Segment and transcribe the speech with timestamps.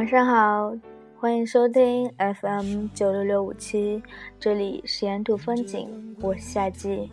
[0.00, 0.74] 晚上好，
[1.18, 4.02] 欢迎收听 FM 九六六五七，
[4.38, 7.12] 这里是沿途风景，我是夏季。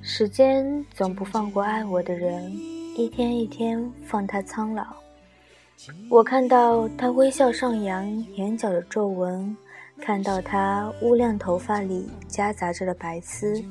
[0.00, 2.50] 时间总不放过爱我的人，
[2.96, 4.82] 一天一天放他苍老。
[6.08, 9.54] 我看到他微笑上扬，眼角的皱纹，
[10.00, 13.62] 看到他乌亮头发里夹杂着的白丝，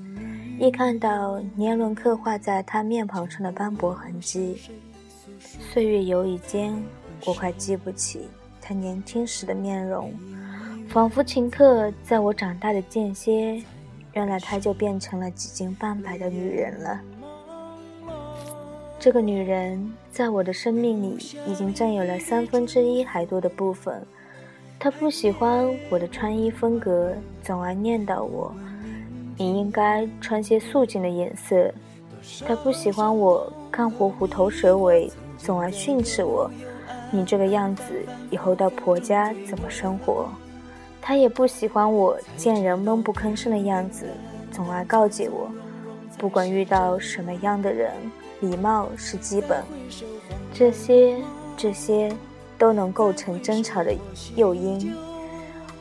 [0.60, 4.56] 一看到年轮刻画在他面庞上的斑驳痕迹。
[5.72, 6.76] 岁月游移间，
[7.26, 8.28] 我快记不起
[8.62, 10.14] 他年轻时的面容，
[10.88, 13.62] 仿佛顷刻在我长大的间歇，
[14.14, 17.02] 原来她就变成了几近半百的女人了。
[19.00, 24.02] 这个女人在我的生命里已经占有了三分之一还多的部分。
[24.80, 28.54] 她不喜欢我的穿衣风格，总爱念叨我
[29.38, 31.72] ：“你应该穿些素净的颜色。”
[32.48, 35.12] 她不喜欢我干活虎头蛇尾。
[35.46, 36.50] 总爱训斥我
[37.14, 37.84] ：“你这个样子，
[38.32, 40.28] 以后到婆家怎么生活？”
[41.00, 44.08] 他也不喜欢我见人闷不吭声的样子，
[44.52, 45.48] 总爱告诫我
[46.18, 47.92] ：“不管遇到什么样的人，
[48.40, 49.64] 礼貌是基本。”
[50.52, 51.16] 这些，
[51.56, 52.12] 这些，
[52.58, 53.94] 都能构成争吵的
[54.36, 54.96] 诱因。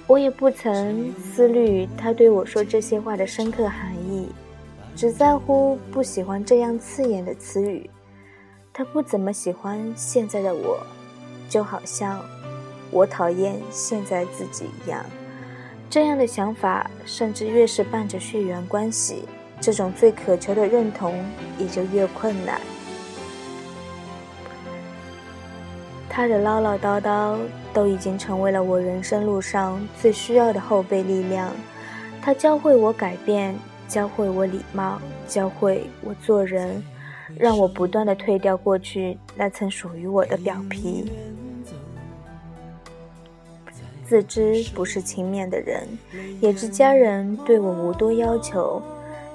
[0.06, 4.28] 我也不曾思虑他对我说这些话的深刻含义，
[4.94, 7.88] 只在乎不喜欢这样刺眼的词语。
[8.76, 10.84] 他不怎么喜欢现在的我，
[11.48, 12.20] 就好像
[12.90, 15.06] 我讨厌现在自己一样。
[15.88, 19.28] 这样的想法，甚至越是伴着血缘关系，
[19.60, 21.24] 这种最渴求的认同
[21.56, 22.60] 也就越困难。
[26.08, 27.38] 他的唠唠叨叨
[27.72, 31.52] 都已经成为了我人生路上最需要的后备力量。
[32.20, 36.82] 他教会我改变，教会我礼貌，教会我做人。
[37.38, 41.10] 让我不断的褪掉过去那层属于我的表皮。
[44.04, 45.88] 自知不是勤勉的人，
[46.40, 48.80] 也知家人对我无多要求。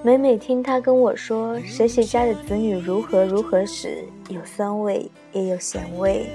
[0.02, 6.30] 每每听他跟我说谁谁家的子女如何如何时，有酸味也有咸味。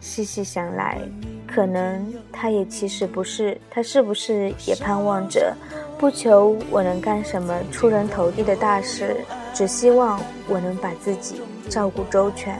[0.00, 1.00] 细细想来，
[1.46, 5.52] 可能他也其实不是，他是不是也盼望着，
[5.98, 9.16] 不求我能干什么出人头地的大事？
[9.58, 12.56] 只希望我能把自己照顾周全。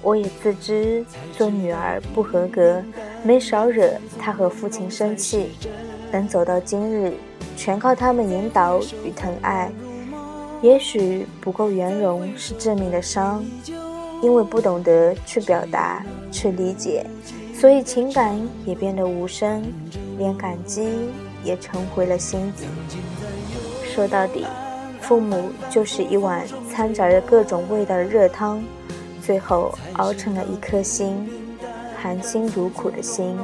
[0.00, 1.04] 我也自知
[1.36, 2.80] 做女儿不合格，
[3.24, 5.50] 没少惹他和父亲生气。
[6.12, 7.12] 能走到今日，
[7.56, 9.68] 全靠他们引导与疼爱。
[10.62, 13.44] 也许不够圆融是致命的伤，
[14.22, 17.04] 因为不懂得去表达、去理解，
[17.52, 19.60] 所以情感也变得无声，
[20.18, 20.88] 连感激
[21.42, 22.64] 也成回了心底。
[23.92, 24.46] 说到底。
[25.06, 28.60] 父母就是一碗掺杂着各种味道的热汤，
[29.22, 31.30] 最后熬成了一颗心，
[31.96, 33.36] 含辛茹苦的心。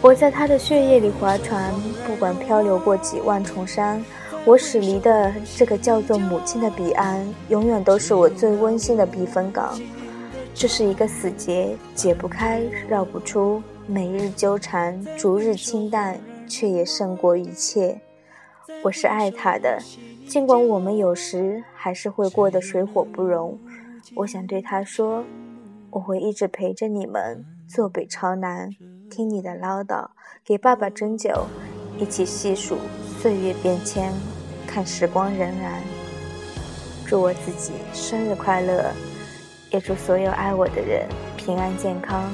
[0.00, 1.74] 我在他的血液里划船，
[2.06, 4.00] 不管漂流过几万重山，
[4.44, 9.76] 我驶离的这个叫做母亲的彼岸，永远都是我最温馨的避风港。
[10.54, 17.98] 这是一个死结，解不开，绕不出，每日纠缠，逐日清淡，却也胜过一切。
[18.82, 19.78] 我是爱他的，
[20.26, 23.58] 尽管我们有时还是会过得水火不容。
[24.16, 25.24] 我想对他说，
[25.90, 28.70] 我会一直陪着你们，坐北朝南，
[29.10, 30.08] 听你的唠叨，
[30.44, 31.46] 给爸爸斟酒，
[31.98, 32.76] 一起细数
[33.20, 34.12] 岁月变迁，
[34.66, 35.80] 看时光荏苒。
[37.06, 38.92] 祝我自己生日快乐，
[39.70, 41.06] 也祝所有爱我的人
[41.36, 42.24] 平安健康。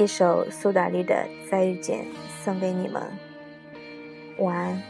[0.00, 1.14] 一首苏打绿的
[1.50, 1.98] 《再遇见》
[2.42, 3.02] 送给你们，
[4.38, 4.82] 晚安。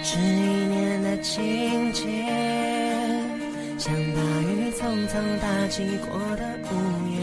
[0.00, 2.04] 是一年的情节，
[3.76, 7.13] 像大雨匆匆打击过的屋檐。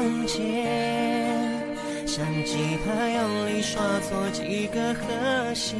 [0.00, 0.40] 房间，
[2.06, 2.56] 像吉
[2.86, 5.78] 他用力刷错几个和弦。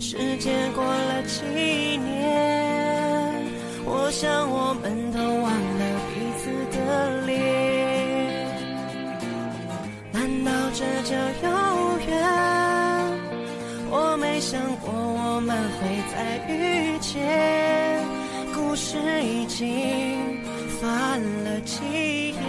[0.00, 1.44] 时间过了几
[1.96, 3.46] 年，
[3.86, 7.30] 我想我们都忘了彼此的脸。
[10.10, 11.14] 难道这叫
[11.44, 11.48] 有
[12.04, 12.10] 缘？
[13.92, 16.16] 我没想过我们会再
[16.52, 18.02] 遇见。
[18.52, 20.09] 故事已经。
[20.80, 22.40] 断了几页。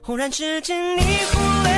[0.00, 1.02] 忽然之间你
[1.32, 1.75] 忽略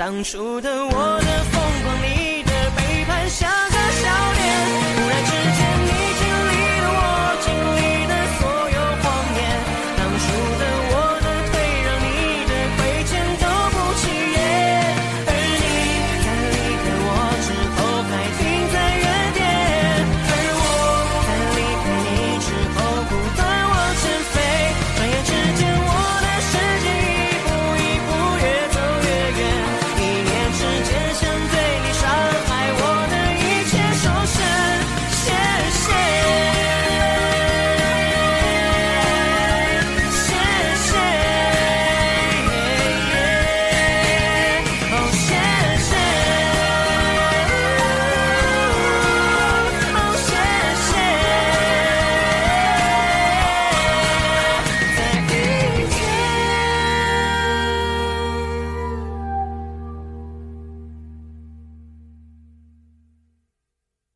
[0.00, 4.48] 当初的我的疯狂，你的背叛，像个笑脸，
[4.96, 5.79] 忽然之间。